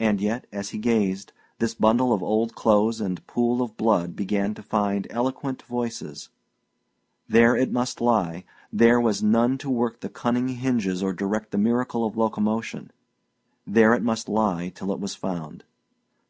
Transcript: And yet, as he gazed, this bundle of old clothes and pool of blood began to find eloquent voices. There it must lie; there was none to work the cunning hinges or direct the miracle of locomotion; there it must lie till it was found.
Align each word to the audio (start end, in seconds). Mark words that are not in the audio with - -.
And 0.00 0.18
yet, 0.18 0.46
as 0.50 0.70
he 0.70 0.78
gazed, 0.78 1.34
this 1.58 1.74
bundle 1.74 2.10
of 2.10 2.22
old 2.22 2.54
clothes 2.54 3.02
and 3.02 3.26
pool 3.26 3.60
of 3.60 3.76
blood 3.76 4.16
began 4.16 4.54
to 4.54 4.62
find 4.62 5.06
eloquent 5.10 5.60
voices. 5.64 6.30
There 7.28 7.54
it 7.54 7.70
must 7.70 8.00
lie; 8.00 8.44
there 8.72 8.98
was 8.98 9.22
none 9.22 9.58
to 9.58 9.68
work 9.68 10.00
the 10.00 10.08
cunning 10.08 10.48
hinges 10.48 11.02
or 11.02 11.12
direct 11.12 11.50
the 11.50 11.58
miracle 11.58 12.06
of 12.06 12.16
locomotion; 12.16 12.92
there 13.66 13.92
it 13.92 14.02
must 14.02 14.26
lie 14.26 14.70
till 14.74 14.90
it 14.90 15.00
was 15.00 15.14
found. 15.14 15.64